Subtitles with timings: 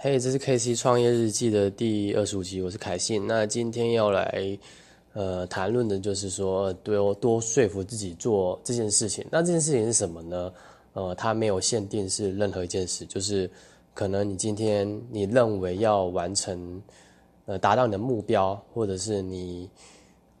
[0.00, 3.26] 嘿，这是 K C 创业日记的第二十五集，我是凯信。
[3.26, 4.56] 那今天要来
[5.12, 9.26] 呃谈论的就是说，多多说服自己做这件事情。
[9.28, 10.52] 那这件事情是什么呢？
[10.92, 13.50] 呃，它没有限定是任何一件事，就是
[13.92, 16.80] 可能你今天你认为要完成
[17.46, 19.68] 呃达到你的目标，或者是你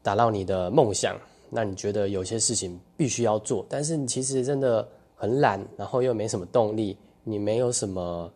[0.00, 1.18] 达到你的梦想，
[1.50, 4.86] 那你觉得有些事情必须要做，但是你其实真的
[5.16, 8.32] 很懒，然后又没什么动力，你没有什么。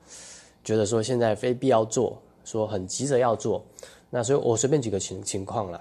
[0.64, 3.62] 觉得说现在非必要做，说很急着要做，
[4.08, 5.80] 那所以我随便举个情情况啦，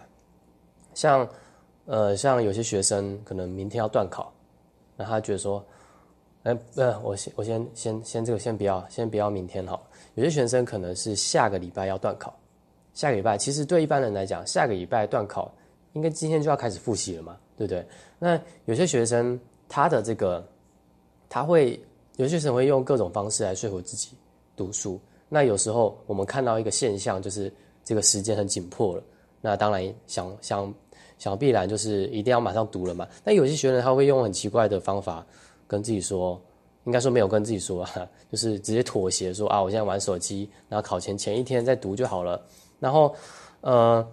[0.94, 1.28] 像
[1.86, 4.32] 呃像有些学生可能明天要断考，
[4.98, 5.66] 那他觉得说，
[6.44, 9.88] 哎不，我先我先先先这个先不要，先不要明天好。
[10.16, 12.38] 有些学生可能是下个礼拜要断考，
[12.94, 15.52] 下个礼拜其实对一般人来讲，下个礼拜断考
[15.94, 17.86] 应该今天就要开始复习了嘛，对不对？
[18.20, 20.46] 那有些学生他的这个
[21.30, 21.82] 他会
[22.18, 24.10] 有些学生会用各种方式来说服自己。
[24.56, 25.00] 读书，
[25.30, 27.52] 那有时候我们看到一个现象，就是
[27.84, 29.04] 这个时间很紧迫了。
[29.42, 30.74] 那当然想想
[31.18, 33.08] 想必然就是一定要马上读了嘛。
[33.24, 35.26] 但有些学生他会用很奇怪的方法
[35.68, 36.40] 跟自己说，
[36.86, 42.42] 应该说没有跟自己说啊， 就是直接妥协说啊，我现在玩手机，然后考前前一天再读就好了。
[42.80, 43.14] 然后
[43.62, 44.08] 呃，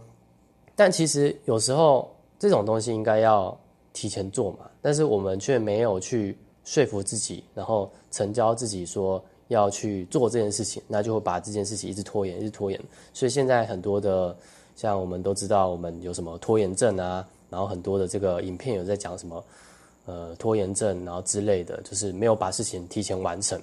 [0.75, 3.57] 但其实有时候这种东西应该要
[3.93, 9.23] 提前做嘛，但是我们却没有去说服自己，然后成交自己说。
[9.51, 12.81] 要去做这件事情，那就会把这件事情一直拖延，一直拖延。
[13.13, 14.35] 所以现在很多的，
[14.77, 19.45] 像我们都知道，我们有什么拖延症啊，然后很多的这个影片有在讲什么，
[20.07, 23.61] 呃，拖延症，然后之类的，就是没有把事情提前完成，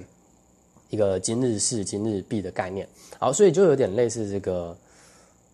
[0.89, 2.85] 一个今日事今日毕的概念。
[3.17, 4.77] 好，所以就有点类似这个，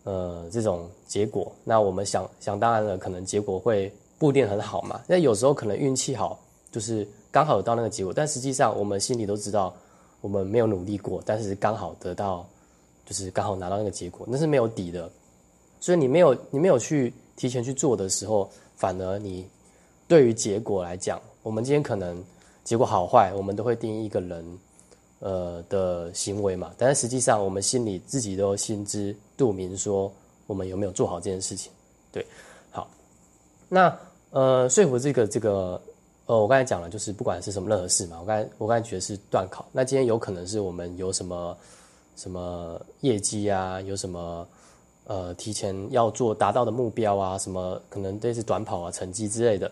[0.05, 1.51] 呃，这种结果。
[1.63, 4.99] 那我们想想当然了，可能结果会不一定很好嘛。
[5.05, 6.39] 那有时候可能运气好，
[6.71, 9.71] 就是刚好有到那个结果，但实际上我们心里都知道。
[10.23, 12.47] 我们没有努力过，但是刚好得到，
[13.05, 15.11] 就是刚好拿到那个结果，那是没有底的。
[15.81, 19.45] 所以你没有你没有去提前去做的时候，反而你
[20.07, 22.23] 对于结果来讲，我们今天可能
[22.63, 24.59] 结果好坏，我们都会定义一个人
[25.19, 26.71] 呃的行为嘛。
[26.77, 30.09] 但是实际上，我们心里自己都心知肚明，说
[30.47, 31.69] 我们有没有做好这件事情。
[32.13, 32.25] 对，
[32.71, 32.89] 好，
[33.67, 33.93] 那
[34.29, 35.81] 呃说服这个这个。
[36.25, 39.65] 呃，我刚才讲了，就是不管是什么任何事嘛，我刚才我刚才觉得是断考。
[39.73, 41.57] 那今天有可能是我们有什么
[42.15, 44.47] 什么业绩啊，有什么
[45.03, 49.69] 呃提前要做达到的目标啊，什么可能类似短跑啊成绩之类的。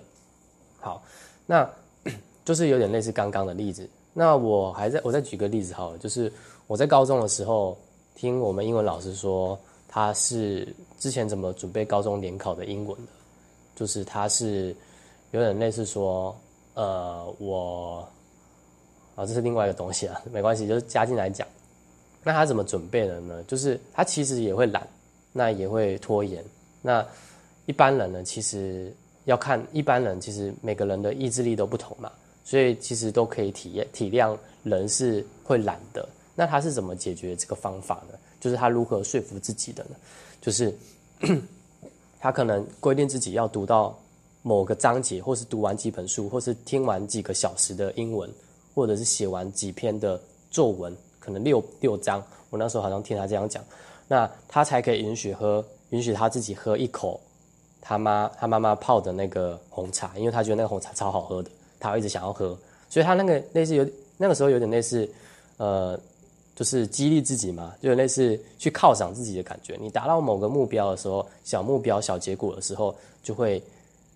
[0.78, 1.02] 好，
[1.46, 1.68] 那
[2.44, 3.90] 就是有点类似刚刚的例子。
[4.14, 6.30] 那我还在我再举个例子好了，就是
[6.68, 7.78] 我在高中的时候
[8.14, 9.58] 听我们英文老师说，
[9.88, 10.68] 他是
[11.00, 13.12] 之前怎么准备高中联考的英文的，
[13.74, 14.76] 就是他是。
[15.32, 16.38] 有点类似说，
[16.74, 18.08] 呃，我，
[19.16, 21.48] 啊，这是另外一个东西啊， 没关系，就是加进来讲。
[22.24, 23.44] 那他怎么准备的呢？
[23.48, 24.86] 就是他其实也会懒，
[25.32, 26.44] 那也会拖延。
[26.82, 27.06] 那
[27.66, 28.94] 一般人呢，其实
[29.24, 32.12] 要看一般人，其实每个人的意志力都不同嘛，
[32.44, 36.08] 所以其实都可以体验体谅人是会懒的。
[36.36, 38.18] 那他是怎么解决这个方法呢？
[38.40, 39.96] 就是他如何说服自己的呢？
[40.42, 40.78] 就是
[42.20, 43.98] 他可能规定自己要读到。
[44.44, 48.28] 某个章节，或是读完几本书，或是听完几个小时的英文，
[48.74, 50.20] 或者是写完几篇的
[50.50, 52.24] 作文，可能六六章。
[52.50, 53.64] 我那时候好像听他这样讲，
[54.08, 57.20] 那他才可以允许喝，允许他自己喝一口
[57.80, 62.58] 他妈他妈妈泡的那个红茶，因为他觉得那个红茶超好喝的，他一直想要喝，
[62.90, 63.88] 所以他那个类似有
[64.18, 65.08] 那个时候有点类似，
[65.58, 66.00] 呃，
[66.56, 69.78] 就是激励自己嘛，就类似去犒赏自己的感觉。
[69.80, 73.62] 你达到某个目标的时候，小目标小结果的时候，就会。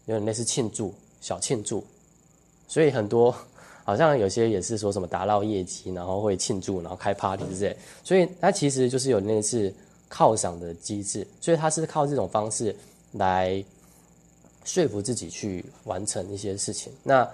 [0.06, 1.84] 有点类似庆祝，小庆祝，
[2.68, 3.36] 所以很多
[3.84, 7.76] 好像有些也是说什么达到业绩，然后会庆祝，然后开 party 之类。
[8.04, 9.74] 所以它其实就是有类似
[10.12, 12.76] 犒赏的机制，所以它是靠这种方式
[13.14, 13.64] 来
[14.64, 16.94] 说服自己去完成一些事情。
[17.02, 17.28] 那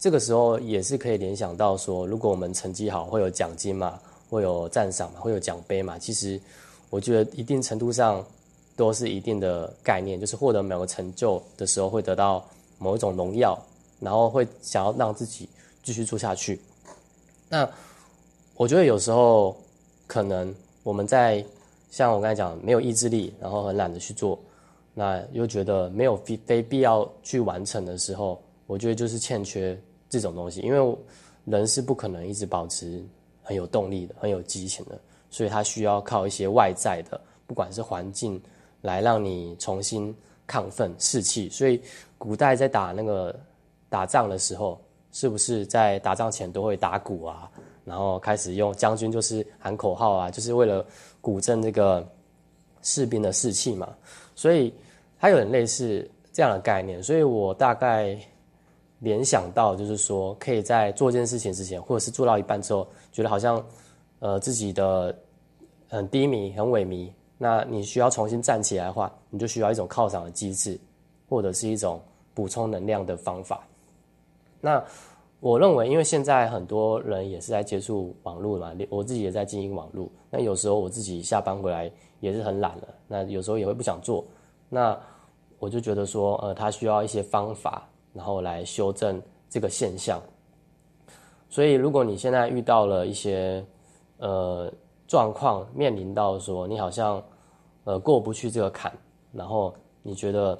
[0.00, 5.96] 这个时候也是可以联想到说，如果我们成绩好，会有奖金嘛，会有赞赏嘛，会有奖杯嘛。
[5.96, 6.40] 其实
[6.90, 8.24] 我觉得一定程度上。
[8.76, 12.46] 都是一定的概念，就是获得某个成就的时候，会得到
[12.78, 13.58] 某一种荣耀，
[13.98, 15.48] 然后会想要让自己
[15.82, 16.60] 继续做下去。
[17.48, 17.66] 那
[18.54, 19.56] 我觉得有时候
[20.06, 21.42] 可能我们在
[21.90, 24.38] 像我刚才讲没有意志力，然后很懒得去做，
[24.92, 29.78] 那又觉得没有非非必要去完成的时候，我觉得就是欠缺
[30.10, 30.98] 这种东西，因为
[31.46, 33.02] 人是不可能一直保持
[33.42, 35.00] 很有动力的、很有激情的，
[35.30, 38.38] 所以他需要靠一些外在的，不管是环境。
[38.86, 40.14] 来让你重新
[40.48, 41.82] 亢奋士气，所以
[42.16, 43.34] 古代在打那个
[43.90, 44.80] 打仗的时候，
[45.10, 47.50] 是不是在打仗前都会打鼓啊？
[47.84, 50.84] 然后开始用将军就是喊口号啊，就是为了
[51.20, 52.06] 鼓振这个
[52.82, 53.94] 士兵的士气嘛。
[54.34, 54.72] 所以
[55.18, 57.02] 它有点类似这样的概念。
[57.02, 58.18] 所以我大概
[59.00, 63.64] 联想到就是说，可以在做这件事情之前，或者是做到一半之后，觉得好像
[64.18, 65.16] 呃自己的
[65.88, 70.78] 很低迷、很萎靡，那你需要重新站起来的话，你就需要一种犒赏的机制，
[71.28, 72.00] 或者是一种
[72.32, 73.66] 补充能量的方法。
[74.60, 74.82] 那
[75.40, 80.08] 我认为，因为现在很多人也是在接触网络嘛，我自己也在经营网络。
[80.30, 81.90] 那有时候我自己下班回来
[82.20, 84.24] 也是很懒了，那有时候也会不想做。
[84.68, 84.98] 那
[85.58, 90.20] 我就觉得说，呃，他需要一些方法，然后来修正这个现象。
[91.48, 93.64] 所以，如果你现在遇到了一些
[94.18, 94.72] 呃
[95.06, 97.22] 状况，面临到说你好像
[97.84, 98.92] 呃过不去这个坎，
[99.32, 100.58] 然后你觉得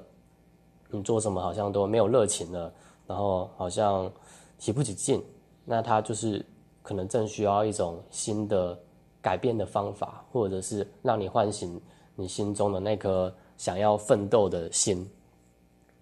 [0.90, 2.72] 你做什么好像都没有热情了。
[3.08, 4.10] 然后好像
[4.58, 5.24] 提不起劲，
[5.64, 6.44] 那他就是
[6.82, 8.76] 可能正需要一种新的
[9.22, 11.80] 改变的方法，或者是让你唤醒
[12.16, 15.08] 你心中的那颗想要奋斗的心。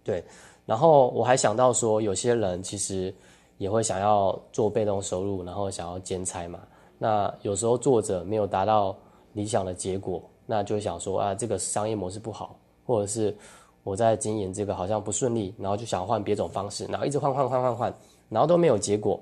[0.03, 0.25] 对，
[0.65, 3.15] 然后我还想到说，有些人其实
[3.59, 6.59] 也会想要做被动收入，然后想要兼差嘛。
[7.05, 8.97] 那有时候作者没有达到
[9.35, 12.57] 理想的结果，那就想说啊，这个商业模式不好，
[12.87, 13.37] 或者是。
[13.83, 17.95] 我在经营这个好像不顺利，然后就想换别种方式，然后一直换换换换换，
[18.31, 19.21] 然后都没有结果。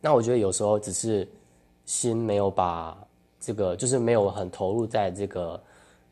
[0.00, 1.28] 那我觉得有时候只是
[1.84, 2.96] 心没有把
[3.40, 5.60] 这个，就是没有很投入在这个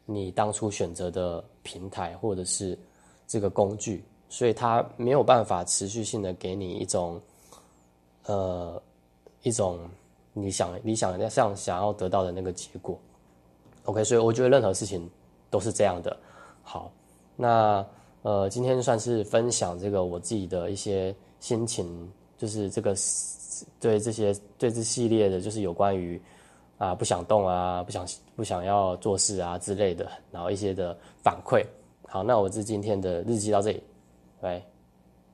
[0.05, 2.77] 你当初选择的平台或者是
[3.29, 7.21] 这个工具，所以它没有办法持续性的给你一种
[8.27, 8.83] 呃
[9.45, 9.79] 一种
[10.33, 12.99] 你想你想要像想要得到的那个结果。
[13.85, 15.09] OK，所以我觉得任何事情
[15.51, 16.17] 都是这样的。
[16.63, 16.91] 好。
[17.35, 17.85] 那
[18.21, 22.95] 呃，今天算是分享这个我自己的一些心情，就是这个
[23.81, 26.21] 对这些对这系列的，就是有关于
[26.77, 28.07] 啊不想动啊，不想
[28.37, 31.65] 不想要做事啊之类的，然后一些的反馈。
[32.07, 33.83] 好，那我这今天的日记到这里，
[34.41, 34.63] 拜。